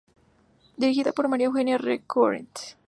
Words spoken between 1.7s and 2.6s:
Rencoret.